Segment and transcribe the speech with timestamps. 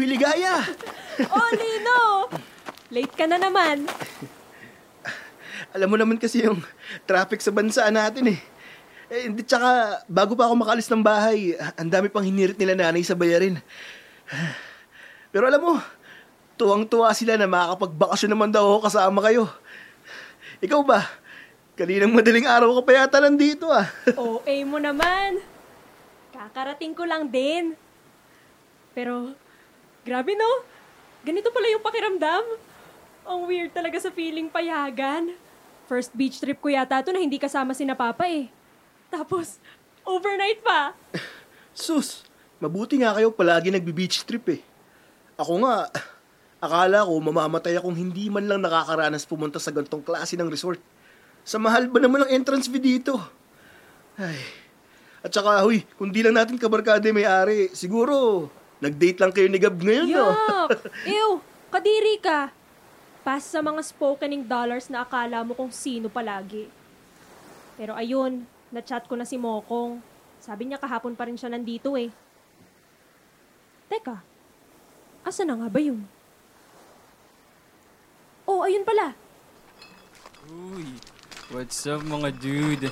[0.00, 0.64] Uy, ligaya!
[1.28, 2.24] oh, Lino!
[2.88, 3.84] Late ka na naman.
[5.76, 6.64] Alam mo naman kasi yung
[7.04, 8.40] traffic sa bansa natin eh.
[9.12, 13.04] Eh, hindi, tsaka, bago pa ako makalis ng bahay, ang dami pang hinirit nila nanay
[13.04, 13.60] sa bayarin.
[15.36, 15.76] Pero alam mo,
[16.56, 19.52] tuwang-tuwa sila na makakapagbakasyon naman daw ako kasama kayo.
[20.64, 21.04] Ikaw ba?
[21.76, 23.84] Kaninang madaling araw ka pa yata nandito ah.
[24.16, 25.44] OA mo naman.
[26.32, 27.76] Kakarating ko lang din.
[28.96, 29.36] Pero,
[30.10, 30.66] grabe no?
[31.22, 32.42] Ganito pala yung pakiramdam.
[33.30, 35.38] Ang weird talaga sa feeling payagan.
[35.86, 38.50] First beach trip ko yata to na hindi kasama si na Papa eh.
[39.06, 39.62] Tapos,
[40.02, 40.98] overnight pa.
[41.70, 42.26] Sus,
[42.58, 44.60] mabuti nga kayo palagi nagbi-beach trip eh.
[45.38, 45.86] Ako nga,
[46.66, 50.82] akala ko mamamatay akong hindi man lang nakakaranas pumunta sa gantong klase ng resort.
[51.46, 53.14] Sa mahal ba naman ang entrance fee dito?
[54.18, 54.42] Ay.
[55.22, 58.48] At saka, huy, kung di lang natin kabarkade may-ari, siguro,
[58.80, 60.28] nag-date lang kayo ni Gab ngayon, no?
[60.32, 60.68] Yuck!
[61.16, 61.30] Ew!
[61.70, 62.50] Kadiri ka!
[63.20, 66.66] Pas sa mga spokening dollars na akala mo kung sino palagi.
[67.76, 70.00] Pero ayun, na-chat ko na si Mokong.
[70.40, 72.08] Sabi niya kahapon pa rin siya nandito eh.
[73.92, 74.24] Teka,
[75.20, 76.00] asa na nga ba yun?
[78.48, 79.12] Oh, ayun pala.
[80.48, 80.88] Uy,
[81.52, 82.88] what's up mga dude?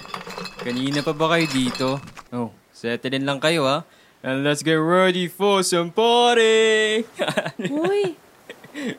[0.61, 1.89] Kanina pa ba kayo dito?
[2.31, 3.83] Oh, settle in lang kayo ha.
[4.19, 7.07] And let's get ready for some party!
[7.71, 8.19] Uy!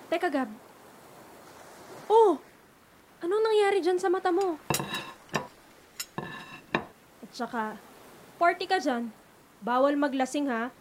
[0.07, 0.47] Teka, Gab.
[2.07, 2.39] Oh!
[3.19, 4.55] Anong nangyari dyan sa mata mo?
[7.19, 7.75] At saka,
[8.39, 9.11] party ka dyan.
[9.59, 10.71] Bawal maglasing ha.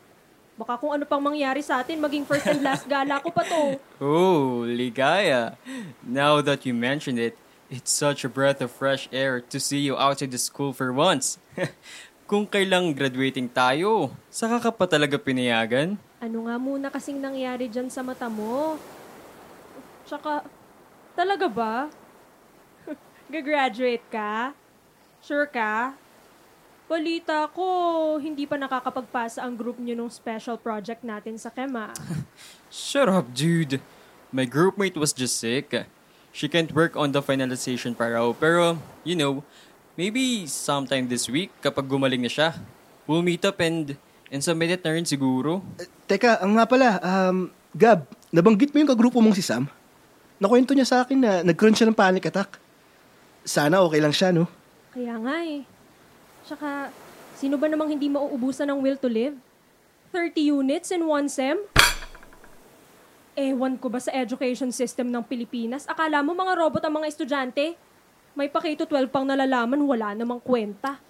[0.54, 3.75] Baka kung ano pang mangyari sa atin, maging first and last gala ko pa to.
[3.98, 5.59] oh, ligaya.
[6.06, 7.34] Now that you mentioned it,
[7.71, 11.43] it's such a breath of fresh air to see you outside the school for once.
[12.28, 15.97] Kung kailang graduating tayo, saka ka pa talaga pinayagan?
[16.21, 18.77] Ano nga muna kasing nangyari dyan sa mata mo?
[20.05, 20.44] Tsaka,
[21.16, 21.89] talaga ba?
[23.33, 24.53] Gagraduate ka?
[25.25, 25.97] Sure ka?
[26.84, 31.97] Balita ko, hindi pa nakakapagpasa ang group niyo nung special project natin sa Kema.
[32.69, 33.81] Shut up, dude.
[34.37, 35.72] My groupmate was just sick.
[36.28, 38.37] She can't work on the finalization pa raw.
[38.37, 39.49] Pero, you know,
[39.98, 42.54] maybe sometime this week, kapag gumaling na siya,
[43.10, 43.98] we'll meet up and,
[44.31, 45.59] and submit it na rin siguro.
[46.06, 49.66] Teka, ang nga pala, um, Gab, nabanggit mo yung kagrupo mong si Sam?
[50.38, 52.62] Nakwento niya sa akin na nagkaroon siya ng panic attack.
[53.42, 54.47] Sana okay lang siya, no?
[54.94, 55.66] Kaya nga eh.
[56.47, 56.94] Tsaka,
[57.34, 59.34] sino ba namang hindi mauubusan ng will to live?
[60.15, 61.59] 30 units in one sem?
[63.36, 65.84] Ewan ko ba sa education system ng Pilipinas?
[65.91, 67.88] Akala mo mga robot ang mga estudyante?
[68.38, 71.03] May pa K-12 pang nalalaman, wala namang kwenta.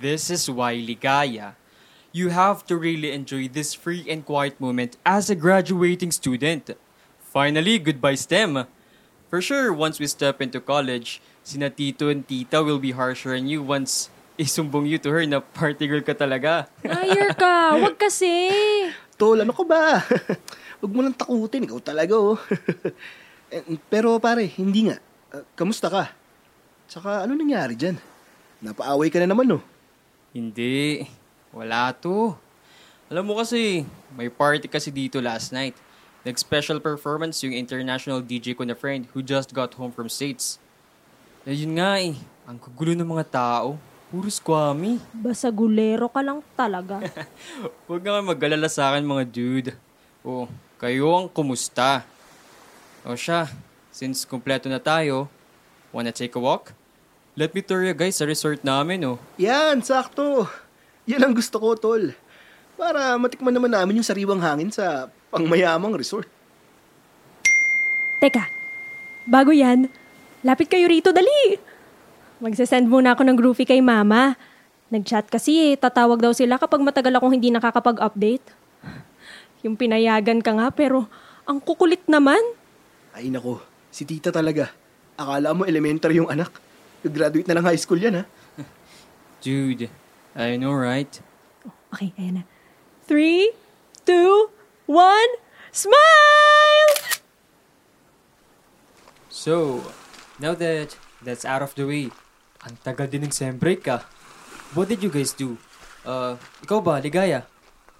[0.00, 1.52] This is why, Ligaya,
[2.16, 6.72] you have to really enjoy this free and quiet moment as a graduating student.
[7.20, 8.64] Finally, goodbye STEM.
[9.28, 13.44] For sure, once we step into college, sina Tito and Tita will be harsher on
[13.44, 14.08] you once
[14.40, 16.72] isumbong you to her na party girl ka talaga.
[16.88, 17.76] Liar ka!
[17.84, 18.48] Wag kasi!
[19.20, 20.00] Tol, ano ka ba?
[20.80, 22.40] Huwag mo nang takutin, ikaw talaga, oh.
[23.52, 24.96] Eh, Pero pare, hindi nga.
[25.28, 26.08] Uh, kamusta ka?
[26.88, 28.00] Tsaka ano nangyari dyan?
[28.64, 29.62] Napaaway ka na naman, oh.
[30.32, 31.04] Hindi.
[31.52, 32.32] Wala to.
[33.12, 33.84] Alam mo kasi,
[34.16, 35.76] may party kasi dito last night.
[36.24, 40.56] Nag-special performance yung international DJ ko na friend who just got home from States.
[41.44, 42.16] Ayun nga eh,
[42.48, 43.76] ang kagulo ng mga tao.
[44.08, 44.96] Puro squammy.
[45.12, 47.04] Basta gulero ka lang talaga.
[47.88, 49.70] Huwag nga mag-alala sa akin mga dude.
[50.24, 50.48] O,
[50.80, 52.04] kayo ang kumusta?
[53.04, 53.48] O siya,
[53.98, 55.26] since kumpleto na tayo,
[55.90, 56.70] wanna take a walk?
[57.34, 59.18] Let me tour you guys sa resort namin oh.
[59.42, 60.46] Yan, sakto.
[61.10, 62.14] Yan ang gusto ko, tol.
[62.78, 66.30] Para matikman naman namin yung sariwang hangin sa pangmayamang resort.
[68.22, 68.46] Teka,
[69.26, 69.90] bago yan,
[70.46, 71.58] lapit kayo rito, dali!
[72.38, 74.38] Magsasend muna ako ng groovy kay mama.
[74.94, 78.46] Nag-chat kasi eh, tatawag daw sila kapag matagal akong hindi nakakapag-update.
[79.66, 81.10] Yung pinayagan ka nga pero
[81.50, 82.38] ang kukulit naman.
[83.10, 83.58] Ay nako,
[83.90, 84.70] si tita talaga.
[85.18, 86.52] Akala mo elementary yung anak.
[87.02, 88.24] Graduate na lang high school yan, ha?
[89.44, 89.90] Dude,
[90.34, 91.10] I know right?
[91.94, 92.44] Okay, ayan na.
[93.08, 93.56] Three,
[94.04, 94.52] two,
[94.84, 95.32] one,
[95.72, 96.92] smile!
[99.32, 99.86] So,
[100.36, 102.12] now that that's out of the way,
[102.66, 104.04] ang tagal din ng sem break ka.
[104.76, 105.56] What did you guys do?
[106.04, 107.48] Uh, ikaw ba, Ligaya?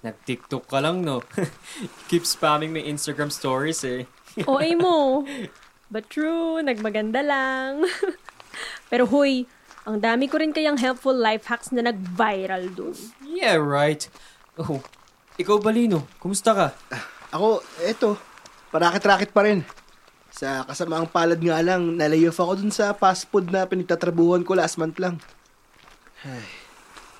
[0.05, 1.25] Nag-TikTok ka lang, no?
[2.11, 4.05] Keep spamming my Instagram stories, eh.
[4.45, 5.25] OA mo.
[5.89, 7.85] But true, nagmaganda lang.
[8.93, 9.49] Pero huy,
[9.89, 12.93] ang dami ko rin kayang helpful life hacks na nag-viral dun.
[13.25, 14.05] Yeah, right.
[14.53, 14.85] Oh,
[15.41, 16.67] ikaw Balino, kumusta ka?
[17.33, 18.21] Ako, eto,
[18.69, 19.65] parakit-rakit pa rin.
[20.29, 24.77] Sa kasamaang palad nga lang, nalayoff ako dun sa fast food na pinagtatrabuhan ko last
[24.77, 25.17] month lang.
[26.21, 26.45] Ay.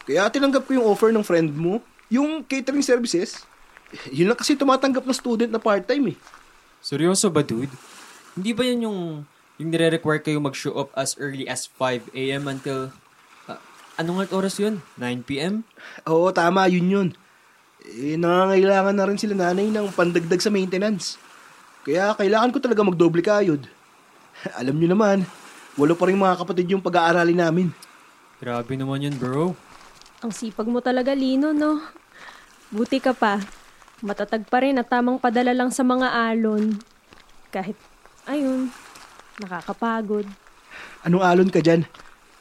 [0.05, 3.45] Kaya tinanggap ko yung offer ng friend mo, yung catering services.
[4.13, 6.17] Yun lang kasi tumatanggap ng student na part-time eh.
[6.85, 7.73] Seryoso ba, dude?
[8.39, 8.99] Hindi ba yan yung,
[9.59, 12.47] yung nire-require kayo mag-show up as early as 5 a.m.
[12.47, 12.95] until...
[13.51, 13.59] ah,
[13.99, 14.79] anong oras yun?
[14.95, 15.67] 9 p.m.?
[16.07, 17.09] Oo, tama, yun yun.
[17.83, 21.19] Eh, nangangailangan na rin sila nanay ng pandagdag sa maintenance.
[21.83, 23.67] Kaya kailangan ko talaga magdoble kayod.
[24.63, 25.27] Alam nyo naman,
[25.75, 27.67] walo pa rin mga kapatid yung pag-aaralin namin.
[28.39, 29.51] Grabe naman yun, bro.
[30.23, 31.83] Ang sipag mo talaga, Lino, no?
[32.71, 33.43] Buti ka pa.
[33.99, 36.79] Matatag pa rin at tamang padala lang sa mga alon.
[37.51, 37.75] Kahit,
[38.27, 38.73] ayun,
[39.39, 40.27] nakakapagod.
[41.05, 41.87] Anong alon ka dyan?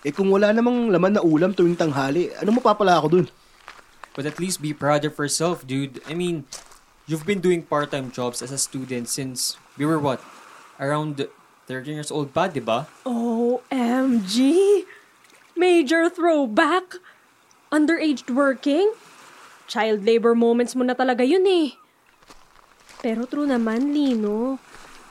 [0.06, 3.26] Eh kung wala namang laman na ulam tuwing tanghali, ano mapapala ako dun?
[4.18, 6.02] But at least be proud of yourself, dude.
[6.10, 6.42] I mean,
[7.06, 10.18] you've been doing part-time jobs as a student since we were what?
[10.82, 11.22] Around
[11.70, 12.90] 13 years old pa, di ba?
[13.06, 14.36] OMG!
[15.54, 16.98] Major throwback!
[17.70, 18.90] Underaged working?
[19.68, 21.76] Child labor moments mo na talaga yun eh.
[23.04, 24.58] Pero true naman, Lino.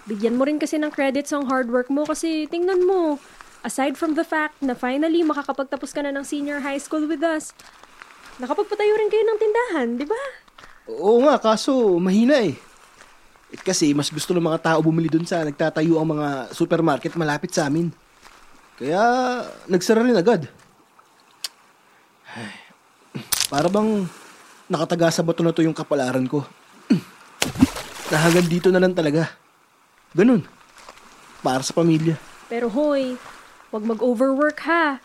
[0.07, 3.19] Bigyan mo rin kasi ng credits ang hard work mo kasi tingnan mo,
[3.67, 7.51] aside from the fact na finally makakapagtapos ka na ng senior high school with us,
[8.39, 10.23] nakapagpatayo rin kayo ng tindahan, di ba?
[10.87, 12.55] Oo nga, kaso mahina eh.
[13.51, 17.51] Eh, kasi mas gusto ng mga tao bumili dun sa nagtatayo ang mga supermarket malapit
[17.51, 17.91] sa amin.
[18.79, 19.03] Kaya
[19.67, 20.47] nagsara rin agad.
[22.31, 22.55] Ay,
[23.51, 24.07] para bang
[24.71, 26.43] nakataga sa bato na to yung kapalaran ko.
[28.11, 29.46] Nahagan dito na lang talaga.
[30.15, 30.47] Ganun.
[31.43, 32.15] Para sa pamilya.
[32.47, 33.19] Pero hoy,
[33.71, 35.03] wag mag-overwork ha.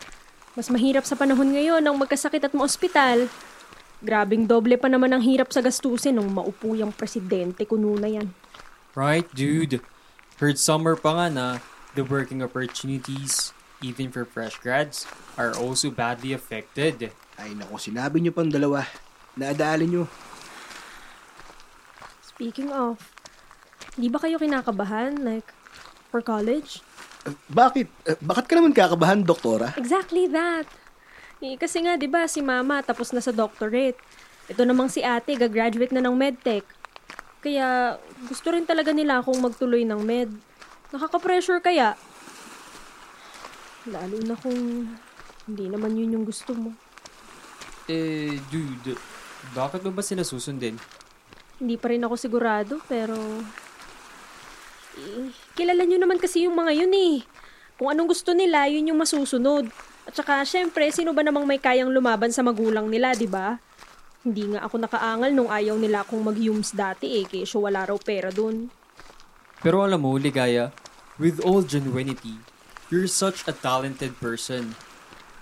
[0.53, 3.27] Mas mahirap sa panahon ngayon ang magkasakit at maospital.
[4.03, 8.27] Grabing doble pa naman ang hirap sa gastusin nung maupo yung presidente kuno na yan.
[8.93, 9.81] Right, dude.
[10.37, 11.45] Heard summer pa nga na
[11.95, 15.07] the working opportunities, even for fresh grads,
[15.39, 17.15] are also badly affected.
[17.39, 18.85] Ay nako, sinabi nyo pang dalawa.
[19.33, 20.05] Naadali nyo.
[22.21, 23.01] Speaking of,
[23.95, 25.19] di ba kayo kinakabahan?
[25.21, 25.47] Like,
[26.13, 26.83] for college?
[27.47, 27.87] Bakit?
[28.07, 29.71] Eh, bakit ka naman kakabahan, doktora?
[29.79, 30.67] Exactly that.
[31.43, 33.99] Eh, kasi nga, di ba, si mama tapos na sa doctorate.
[34.47, 36.67] Ito namang si ate, gagraduate na ng medtech.
[37.43, 40.31] Kaya, gusto rin talaga nila akong magtuloy ng med.
[40.95, 41.95] Nakaka-pressure kaya.
[43.87, 44.87] Lalo na kung
[45.43, 46.71] hindi naman yun yung gusto mo.
[47.91, 48.95] Eh, dude,
[49.51, 50.79] bakit mo ba sila susundin?
[51.59, 53.15] Hindi pa rin ako sigurado, pero...
[54.99, 57.25] Eh, kilala nyo naman kasi yung mga yun eh.
[57.79, 59.67] Kung anong gusto nila, yun yung masusunod.
[60.05, 63.57] At saka, syempre, sino ba namang may kayang lumaban sa magulang nila, di ba?
[64.23, 68.31] Hindi nga ako nakaangal nung ayaw nila akong mag-yums dati eh, kaya wala raw pera
[68.31, 68.71] dun.
[69.59, 70.71] Pero alam mo, Ligaya,
[71.19, 72.39] with all genuinity,
[72.87, 74.75] you're such a talented person.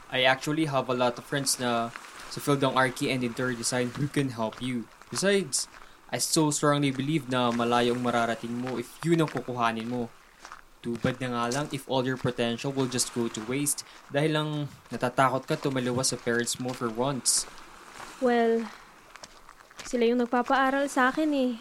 [0.10, 1.94] I actually have a lot of friends na
[2.32, 4.88] sa field ng archi and interior design who can help you.
[5.12, 5.68] Besides,
[6.12, 10.12] I so strongly believe na malayong mararating mo if yun ang kukuhanin mo.
[10.84, 14.50] Tubad na nga lang if all your potential will just go to waste dahil lang
[14.92, 17.48] natatakot ka tumaliwas sa parents mo for once.
[18.20, 18.68] Well,
[19.88, 21.52] sila yung nagpapaaral sa akin eh.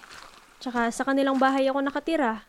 [0.59, 2.43] Tsaka sa kanilang bahay ako nakatira.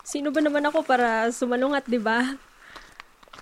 [0.00, 2.40] Sino ba naman ako para sumalungat, di ba?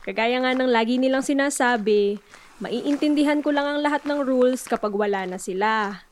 [0.02, 2.18] Kagaya nga ng lagi nilang sinasabi,
[2.58, 6.02] maiintindihan ko lang ang lahat ng rules kapag wala na sila.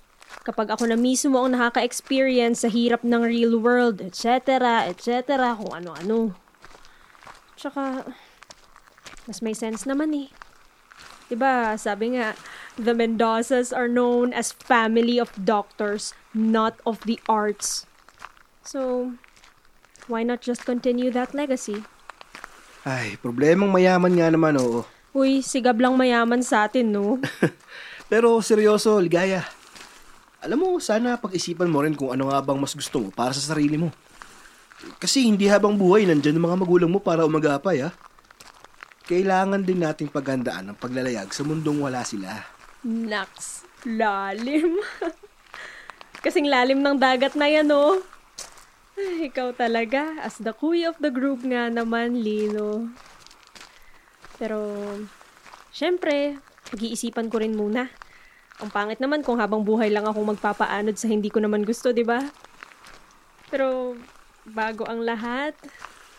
[0.45, 6.37] Kapag ako na mismo ang nakaka-experience sa hirap ng real world, etc., etc., kung ano-ano.
[7.59, 8.09] Tsaka,
[9.29, 10.29] mas may sense naman eh.
[11.29, 12.33] Diba, sabi nga,
[12.81, 17.85] the Mendozas are known as family of doctors, not of the arts.
[18.65, 19.13] So,
[20.09, 21.85] why not just continue that legacy?
[22.89, 24.89] Ay, problemang mayaman nga naman, oo.
[25.13, 27.21] Uy, sigab lang mayaman sa atin, no?
[28.13, 29.45] Pero seryoso, ligaya.
[30.39, 33.43] Alam mo, sana pag-isipan mo rin kung ano nga bang mas gusto mo para sa
[33.43, 33.91] sarili mo.
[35.03, 37.91] Kasi hindi habang buhay nandyan ang mga magulang mo para umagapay, ha?
[39.11, 42.47] Kailangan din nating paghandaan ang paglalayag sa mundong wala sila.
[42.87, 44.79] Naks, lalim.
[46.23, 47.99] Kasing lalim ng dagat na yan, oh.
[48.95, 52.95] Ay, ikaw talaga, as the kuya of the group nga naman, Lino.
[54.39, 54.63] Pero,
[55.75, 56.39] syempre,
[56.71, 57.91] pag-iisipan ko rin muna.
[58.59, 62.03] Ang pangit naman kung habang buhay lang akong magpapaanod sa hindi ko naman gusto, di
[62.03, 62.27] ba?
[63.55, 63.95] Pero,
[64.43, 65.55] bago ang lahat,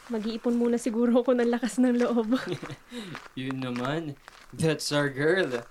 [0.07, 2.39] mag-iipon muna siguro ako ng lakas ng loob.
[3.39, 4.15] Yun naman.
[4.55, 5.67] That's our girl.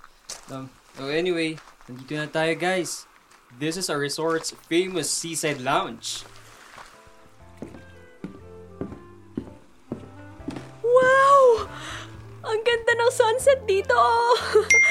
[0.53, 0.69] Um,
[1.01, 1.57] oh, anyway,
[1.89, 3.09] nandito na tayo guys.
[3.57, 6.21] This is our resort's famous seaside lounge.
[10.85, 11.65] Wow!
[12.45, 13.97] Ang ganda ng sunset dito!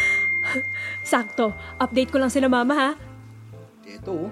[1.08, 2.90] Sakto, update ko lang sila mama ha.
[3.88, 4.30] Ito, oh.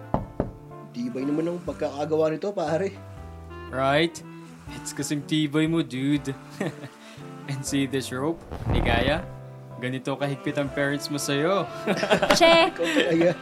[0.93, 2.93] Tibay naman ng pagkakagawa nito, pare.
[3.73, 4.13] Right?
[4.77, 6.37] It's kasing tibay mo, dude.
[7.49, 8.37] And see this rope?
[8.69, 9.25] Ligaya?
[9.81, 11.65] Ganito kahigpit ang parents mo sa'yo.
[12.39, 12.69] Che!
[12.77, 13.33] Kaya,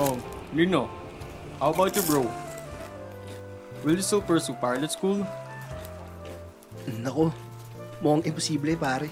[0.00, 0.16] oh,
[0.56, 0.88] Lino.
[1.60, 2.24] How about you, bro?
[3.84, 5.28] Will you still pursue pilot school?
[7.02, 7.32] Nako,
[8.04, 9.08] mukhang imposible, pare.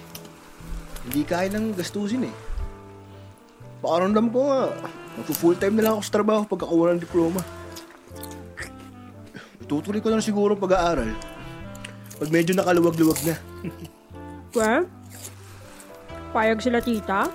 [1.05, 2.35] Hindi kaya ng gastusin eh.
[3.79, 4.61] Pakaramdam ko nga,
[5.15, 7.41] magpo-full time na lang ako sa trabaho pagkakuha ng diploma.
[9.69, 11.13] Tutuloy ko lang siguro pag-aaral.
[12.19, 13.35] Pag medyo nakaluwag-luwag na.
[14.49, 14.89] Well,
[16.33, 17.29] payag sila tita?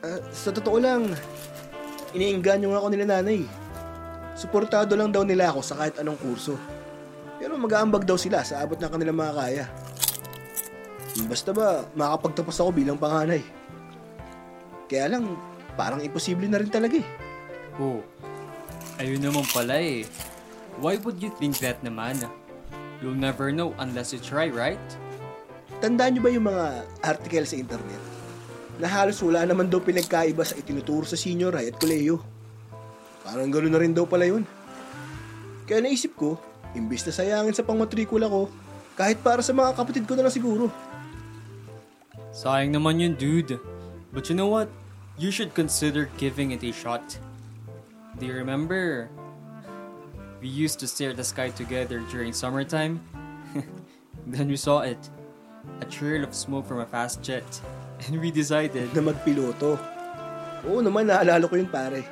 [0.00, 1.12] Ah, sa totoo lang,
[2.16, 3.44] iniinganyo nga ako nila nanay.
[4.32, 6.56] Suportado lang daw nila ako sa kahit anong kurso.
[7.38, 9.64] Pero mag-aambag daw sila sa abot ng kanilang mga kaya.
[11.26, 13.42] Basta ba, makakapagtapos ako bilang panganay.
[14.90, 15.38] Kaya lang,
[15.78, 17.08] parang imposible na rin talaga eh.
[17.78, 18.02] Oh,
[18.98, 20.02] ayun naman pala eh.
[20.82, 22.22] Why would you think that naman?
[22.98, 24.82] You'll never know unless you try, right?
[25.78, 26.66] Tandaan nyo ba yung mga
[27.06, 28.02] article sa internet?
[28.82, 32.18] Na halos wala naman daw pinagkaiba sa itinuturo sa senior high at koleyo.
[33.22, 34.42] Parang gano'n na rin daw pala yun.
[35.66, 36.38] Kaya naisip ko,
[36.78, 38.46] imbis na sayangin sa pangmatrikula ko,
[38.94, 40.70] kahit para sa mga kapatid ko na lang siguro.
[42.30, 43.58] Sayang naman yun, dude.
[44.14, 44.70] But you know what?
[45.18, 47.02] You should consider giving it a shot.
[48.18, 49.10] Do you remember?
[50.38, 53.02] We used to stare at the sky together during summertime.
[54.26, 55.02] then we saw it.
[55.82, 57.46] A trail of smoke from a fast jet.
[58.06, 59.74] And we decided, Na magpiloto.
[60.70, 62.06] Oo naman, naalala ko yun pare.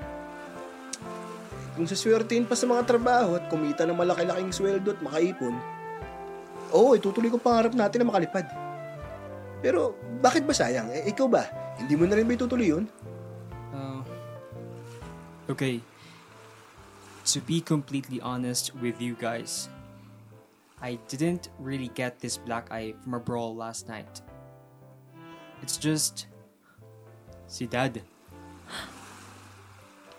[1.76, 5.52] Kung saswertein pa sa mga trabaho at kumita ng malaki-laking sweldo at makaipon,
[6.72, 8.48] oo, itutuloy ko pangarap natin na makalipad.
[9.60, 9.92] Pero,
[10.24, 10.88] bakit ba sayang?
[10.88, 11.44] Eh, ikaw ba?
[11.76, 12.88] Hindi mo na rin ba itutuloy yun?
[13.76, 14.00] Uh,
[15.52, 15.84] okay.
[17.36, 19.68] To be completely honest with you guys,
[20.80, 24.24] I didn't really get this black eye from a brawl last night.
[25.60, 26.26] It's just.
[27.46, 28.00] Si Dad.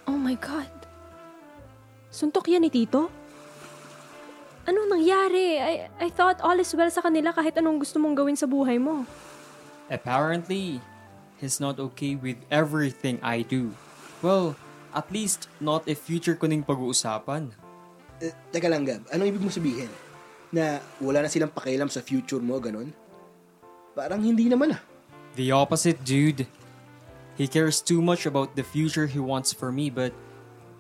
[0.08, 0.77] Oh my God.
[2.08, 3.12] Suntok yan ni Tito?
[4.68, 5.60] Ano nangyari?
[5.60, 8.76] I, I thought all is well sa kanila kahit anong gusto mong gawin sa buhay
[8.76, 9.08] mo.
[9.88, 10.84] Apparently,
[11.40, 13.72] he's not okay with everything I do.
[14.20, 14.60] Well,
[14.92, 17.56] at least not if future ko ning pag-uusapan.
[18.20, 19.08] Eh, teka lang, Gab.
[19.14, 19.88] Anong ibig mo sabihin?
[20.52, 22.92] Na wala na silang pakialam sa future mo, ganun?
[23.96, 24.82] Parang hindi naman ah.
[25.40, 26.44] The opposite, dude.
[27.38, 30.12] He cares too much about the future he wants for me, but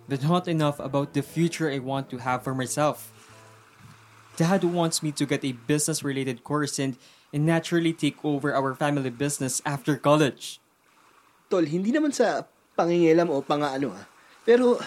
[0.07, 3.11] but not enough about the future I want to have for myself.
[4.37, 6.95] Dad wants me to get a business related course and,
[7.33, 10.61] and naturally take over our family business after college.
[11.49, 12.45] Tol, hindi naman sa
[12.77, 14.05] pangingilam o pangaano ah.
[14.45, 14.79] Pero,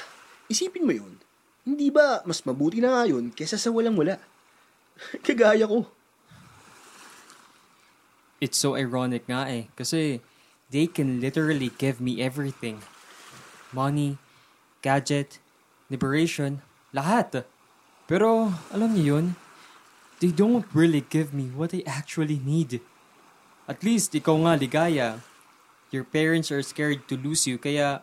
[0.47, 1.19] isipin mo yun.
[1.67, 4.17] Hindi ba mas mabuti na nga yun kesa sa walang-wala?
[5.27, 5.91] Kagaya ko.
[8.41, 10.25] It's so ironic nga eh, kasi
[10.73, 12.81] they can literally give me everything.
[13.75, 14.17] Money,
[14.83, 15.39] gadget,
[15.89, 16.61] liberation,
[16.93, 17.45] lahat.
[18.11, 19.27] Pero, alam niyo yun,
[20.19, 22.83] they don't really give me what I actually need.
[23.71, 25.09] At least, ikaw nga ligaya.
[25.91, 28.03] Your parents are scared to lose you, kaya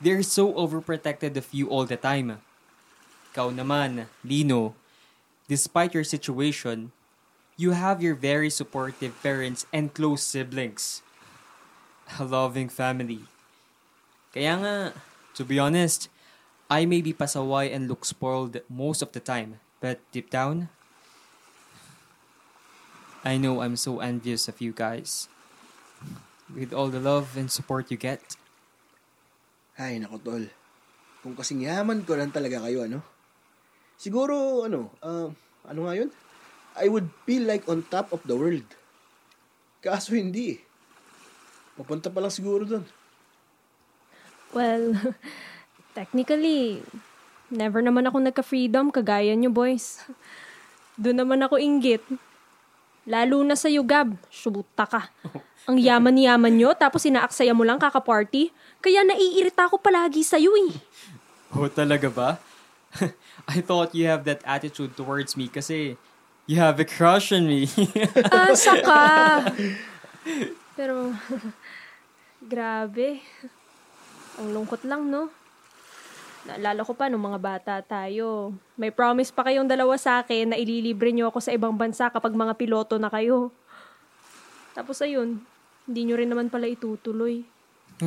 [0.00, 2.40] they're so overprotected of you all the time.
[3.32, 4.76] Ikaw naman, Lino,
[5.48, 6.92] despite your situation,
[7.56, 11.00] you have your very supportive parents and close siblings.
[12.20, 13.24] A loving family.
[14.36, 14.76] Kaya nga,
[15.36, 16.08] to be honest,
[16.66, 20.66] I may be pasaway and look spoiled most of the time, but deep down,
[23.22, 25.30] I know I'm so envious of you guys.
[26.50, 28.22] With all the love and support you get.
[29.78, 30.46] Ay, nako tol.
[31.22, 33.02] Kung kasing yaman ko lang talaga kayo, ano?
[33.98, 35.30] Siguro, ano, ah,
[35.66, 36.10] ano nga yun?
[36.78, 38.66] I would feel like on top of the world.
[39.82, 40.60] Kaso hindi eh.
[41.74, 42.86] Papunta pa lang siguro doon.
[44.54, 44.94] Well,
[45.96, 46.84] technically,
[47.48, 50.04] never naman ako nagka-freedom kagaya nyo, boys.
[51.00, 52.04] Doon naman ako inggit.
[53.08, 54.12] Lalo na sa Gab.
[54.28, 55.08] Shoota ka.
[55.64, 58.52] Ang yaman-yaman nyo, tapos inaaksaya mo lang kaka-party.
[58.84, 60.76] Kaya naiirita ako palagi sa'yo eh.
[61.56, 62.36] Oh, talaga ba?
[63.48, 65.96] I thought you have that attitude towards me kasi
[66.44, 67.70] you have a crush on me.
[68.34, 69.04] Asa ka?
[70.74, 71.14] Pero,
[72.52, 73.22] grabe.
[74.36, 75.32] Ang lungkot lang, no?
[76.46, 78.54] Naalala ko pa nung mga bata tayo.
[78.78, 82.38] May promise pa kayong dalawa sa akin na ililibre niyo ako sa ibang bansa kapag
[82.38, 83.50] mga piloto na kayo.
[84.78, 85.42] Tapos ayun,
[85.90, 87.42] hindi nyo rin naman pala itutuloy.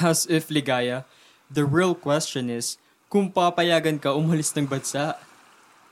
[0.00, 1.04] As if, Ligaya,
[1.52, 2.80] the real question is,
[3.12, 5.20] kung papayagan ka umalis ng bansa.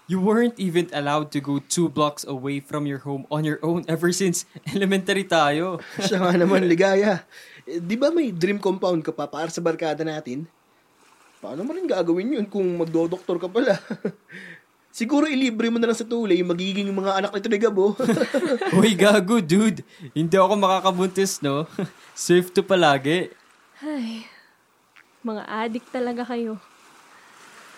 [0.04, 3.88] You weren't even allowed to go two blocks away from your home on your own
[3.88, 4.44] ever since
[4.76, 5.80] elementary tayo.
[5.96, 7.24] Siya nga naman, ligaya.
[7.64, 10.44] Eh, di ba may dream compound ka pa para sa barkada natin?
[11.44, 13.76] Paano mo rin gagawin yun kung magdodoktor ka pala?
[14.96, 17.92] Siguro ilibre mo na lang sa tulay yung magiging mga anak nito ni Gabo.
[18.80, 19.84] Uy, gago, dude.
[20.16, 21.68] Hindi ako makakabuntis, no?
[22.16, 23.28] Safe to palagi.
[23.84, 24.24] Ay,
[25.20, 26.56] mga adik talaga kayo.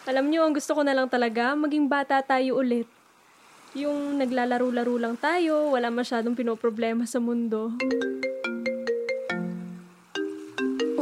[0.07, 2.87] Alam nyo, ang gusto ko na lang talaga, maging bata tayo ulit.
[3.75, 7.75] Yung naglalaro-laro lang tayo, wala masyadong pinoproblema sa mundo.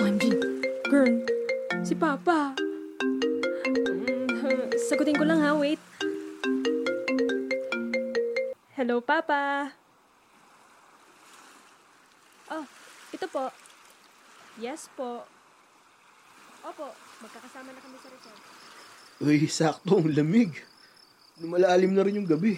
[0.01, 0.41] Oh, Angie.
[0.89, 1.44] Girl,
[1.85, 2.57] si Papa.
[3.69, 5.77] Mm, sagutin ko lang ha, wait.
[8.73, 9.69] Hello, Papa.
[12.49, 12.65] Oh,
[13.13, 13.53] ito po.
[14.57, 15.29] Yes po.
[16.65, 16.89] Opo,
[17.21, 18.41] magkakasama na kami sa resort.
[19.21, 20.57] Uy, sakto, ang lamig.
[21.37, 22.57] Lumalalim na rin yung gabi.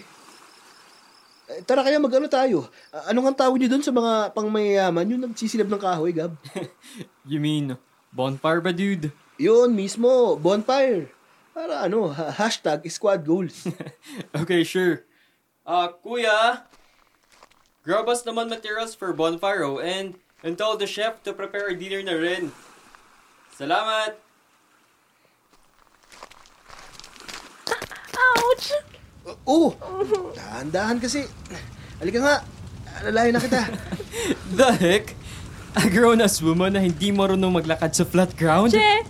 [1.51, 2.71] Eh, tara kaya mag-ano tayo?
[3.11, 5.11] Anong ang tawag niyo doon sa mga pangmayayaman?
[5.11, 6.31] Yung nagsisilab ng kahoy, Gab?
[7.31, 7.75] You mean,
[8.13, 9.11] bonfire ba, dude?
[9.37, 10.35] Yun, mismo.
[10.39, 11.13] Bonfire.
[11.53, 13.65] Para ano, ha- hashtag squad goals.
[14.41, 15.05] okay, sure.
[15.65, 16.63] Ah, kuya,
[17.83, 21.75] grab us naman materials for bonfire, oh, and, and tell the chef to prepare a
[21.75, 22.55] dinner na rin.
[23.51, 24.15] Salamat!
[28.15, 28.67] Ouch!
[29.43, 31.27] Oo, oh, dahan-dahan kasi.
[31.99, 32.37] Halika nga,
[33.01, 33.61] alalayan na kita.
[34.57, 35.05] The heck?
[35.85, 38.73] A grown-ass woman na hindi marunong maglakad sa flat ground?
[38.73, 39.05] Che,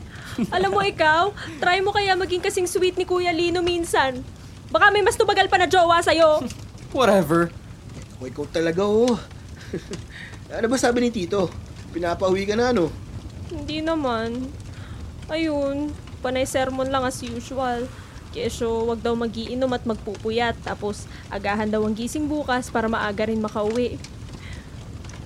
[0.51, 1.31] alam mo ikaw,
[1.63, 4.19] try mo kaya maging kasing sweet ni Kuya Lino minsan.
[4.67, 6.43] Baka may mas tumagal pa na jowa sa'yo.
[6.97, 7.47] Whatever.
[8.19, 9.15] O, ikaw talaga, oh.
[10.59, 11.47] ano ba sabi ni Tito?
[11.95, 12.91] Pinapauwi ka na, ano?
[13.47, 14.51] Hindi naman.
[15.31, 17.87] Ayun, panay sermon lang as usual.
[18.35, 20.59] Kesyo, wag daw magiinom at magpupuyat.
[20.67, 23.95] Tapos, agahan daw ang gising bukas para maaga rin makauwi.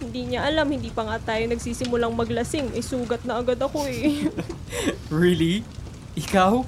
[0.02, 2.74] Hindi niya alam, hindi pa nga tayo nagsisimulang maglasing.
[2.74, 4.26] Eh, sugat na agad ako eh.
[5.14, 5.62] Really?
[6.18, 6.66] Ikaw?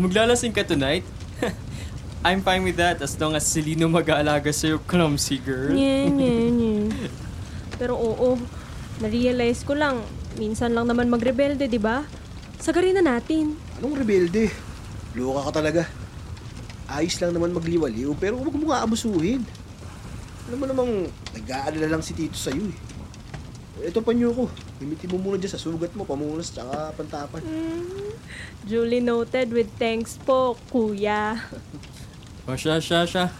[0.00, 1.04] Maglalasing ka tonight?
[2.26, 5.74] I'm fine with that as long as si Lino mag-aalaga sa'yo, clumsy girl.
[5.76, 6.74] nye, nye, nye.
[7.76, 8.40] Pero oo,
[9.02, 10.00] na-realize ko lang,
[10.40, 12.06] minsan lang naman magrebelde, di ba?
[12.56, 13.58] Sagarin na natin.
[13.82, 14.48] Anong rebelde?
[15.12, 15.82] Luka ka talaga.
[16.86, 19.42] Ayos lang naman magliwaliw, pero huwag mo nga abusuhin.
[20.50, 20.92] Alam mo namang,
[21.36, 22.78] nag-aalala lang si Tito sa'yo eh.
[23.82, 24.44] Ito pa niyo ko.
[24.78, 27.42] Gamitin mo muna dyan sa sugat mo, pamunas, tsaka pantapan.
[27.42, 28.14] Mm,
[28.66, 31.34] duly noted with thanks po, kuya.
[32.42, 33.30] O siya, siya, siya.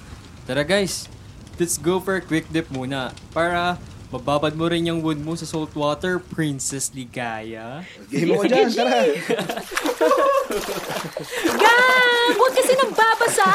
[0.46, 1.10] Tara guys,
[1.58, 3.74] let's go for a quick dip muna para
[4.14, 7.82] mababad mo rin yung wood mo sa saltwater, Princess Ligaya.
[8.06, 9.02] Game mo dyan, tara.
[11.62, 12.32] Gag!
[12.36, 13.48] Huwag kasi nang babasa!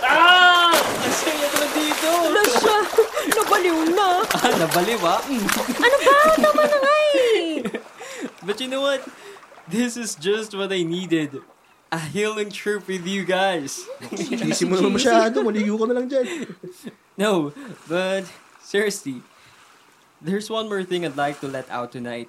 [0.00, 0.72] Ah!
[0.72, 2.08] Ang saya naman dito!
[2.08, 2.76] Wala siya!
[3.36, 4.08] Nabaliw na!
[4.32, 5.20] Ah, nabaliw ah.
[5.28, 6.16] Ano ba?
[6.40, 7.60] Tama na nga eh!
[8.44, 9.04] But you know what?
[9.68, 11.44] This is just what I needed.
[11.92, 13.84] A healing trip with you guys.
[14.12, 16.24] Sisi mo naman masyado, maligo ka na lang dyan.
[17.16, 17.52] No,
[17.88, 18.24] but
[18.60, 19.20] seriously,
[20.20, 22.28] there's one more thing I'd like to let out tonight.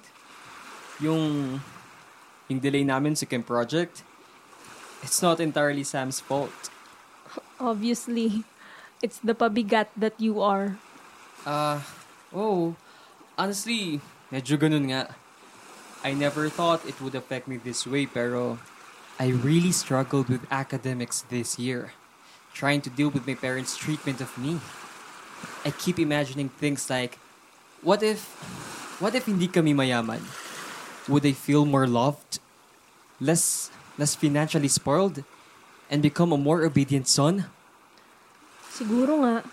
[1.00, 1.56] Yung,
[2.48, 4.04] yung delay namin sa Kim Project,
[5.02, 6.70] it's not entirely Sam's fault.
[7.58, 8.44] Obviously,
[9.02, 10.76] it's the pabigat that you are.
[11.46, 11.84] Ah,
[12.32, 12.76] oh,
[13.36, 14.00] honestly,
[14.32, 15.16] medyo ganun nga.
[16.00, 18.56] I never thought it would affect me this way, pero
[19.20, 21.92] I really struggled with academics this year,
[22.56, 24.60] trying to deal with my parents' treatment of me.
[25.64, 27.20] I keep imagining things like,
[27.84, 28.24] what if,
[28.96, 30.24] what if hindi kami mayaman?
[31.08, 32.40] Would I feel more loved,
[33.20, 33.68] less,
[34.00, 35.20] less financially spoiled,
[35.92, 37.44] and become a more obedient son?
[38.72, 39.44] Siguro nga.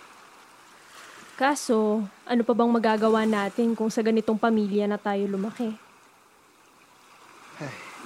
[1.35, 5.75] Kaso, ano pa bang magagawa natin kung sa ganitong pamilya na tayo lumaki?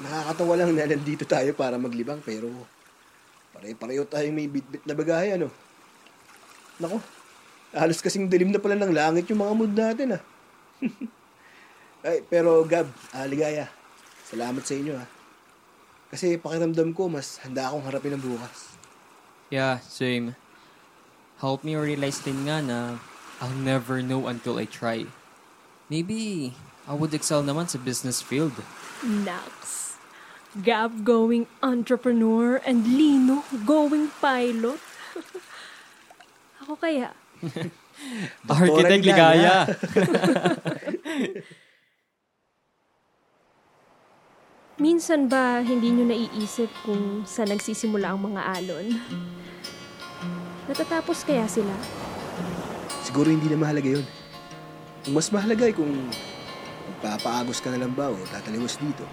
[0.01, 2.49] Nakakatawa lang na nandito tayo para maglibang, pero
[3.54, 5.54] pare-pareho tayong may bit-bit na bagay, ano?
[6.82, 6.97] Nako,
[7.77, 10.23] halos kasing dilim na pala ng langit yung mga mood natin, ah.
[12.08, 13.69] Ay, pero Gab, ah, ligaya.
[14.25, 15.20] Salamat sa inyo, ah.
[16.12, 18.76] Kasi pakiramdam ko, mas handa akong harapin ang bukas.
[19.47, 20.36] Yeah, same.
[21.39, 23.00] Help me realize din nga na
[23.39, 25.08] I'll never know until I try.
[25.88, 26.52] Maybe
[26.84, 28.54] I would excel naman sa business field.
[29.02, 29.95] Nax.
[30.52, 34.84] Gab going entrepreneur and Lino going pilot.
[36.67, 37.15] Ako kaya?
[38.52, 39.63] Architect Ligaya.
[39.71, 41.60] Ligaya.
[44.82, 48.98] Minsan ba hindi nyo naiisip kung saan nagsisimula ang mga alon?
[50.65, 51.70] Natatapos kaya sila?
[53.06, 54.06] Siguro hindi na mahalaga yun.
[55.06, 56.10] Ang mas mahalaga ay kung
[56.98, 59.06] papaagos ka na lang ba o tataliwas dito.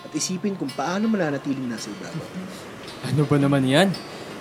[0.00, 2.28] At isipin kung paano mananatiling nasa ibabaw.
[3.12, 3.92] Ano ba naman yan?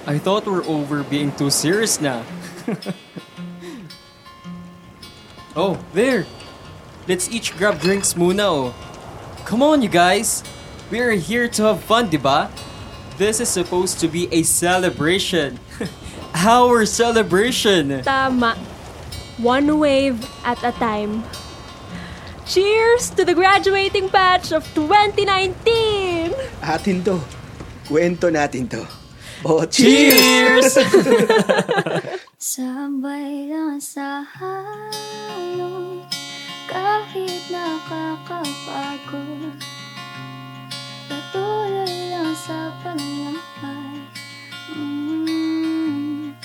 [0.07, 2.23] I thought we're over being too serious na.
[5.59, 6.23] oh, there!
[7.11, 8.71] Let's each grab drinks muna oh.
[9.43, 10.47] Come on, you guys!
[10.91, 12.51] We are here to have fun, diba?
[13.15, 15.55] This is supposed to be a celebration.
[16.35, 18.03] Our celebration!
[18.03, 18.59] Tama.
[19.39, 21.23] One wave at a time.
[22.43, 26.35] Cheers to the graduating batch of 2019!
[26.59, 27.23] Atin to.
[27.87, 28.83] Kwento natin to.
[29.47, 30.75] Oh, Cheers!
[30.75, 30.77] cheers!
[32.51, 36.03] Sabay lang sa halong
[36.67, 39.55] kahit nakakapagod
[41.31, 44.03] Patuloy lang sa paglampas
[44.75, 46.35] mm,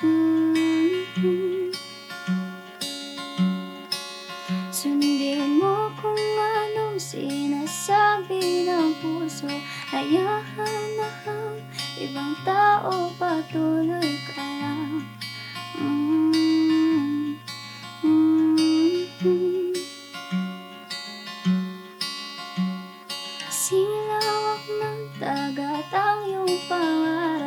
[0.00, 1.68] mm,
[4.72, 9.52] Sundin mo kung anong sinasabi ng puso.
[9.92, 11.60] Hayaan na ang
[12.00, 14.01] ibang tao patuloy
[25.82, 27.41] dagat ang iyong pangarap